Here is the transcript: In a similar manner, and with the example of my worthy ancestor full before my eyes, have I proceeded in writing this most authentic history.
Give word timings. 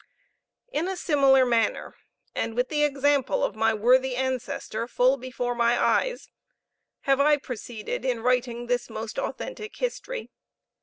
In 0.71 0.87
a 0.87 0.95
similar 0.97 1.45
manner, 1.45 1.93
and 2.33 2.55
with 2.55 2.69
the 2.69 2.83
example 2.83 3.43
of 3.43 3.53
my 3.55 3.71
worthy 3.71 4.15
ancestor 4.15 4.87
full 4.87 5.15
before 5.15 5.53
my 5.53 5.79
eyes, 5.79 6.31
have 7.01 7.19
I 7.19 7.37
proceeded 7.37 8.03
in 8.03 8.23
writing 8.23 8.65
this 8.65 8.89
most 8.89 9.19
authentic 9.19 9.75
history. 9.75 10.31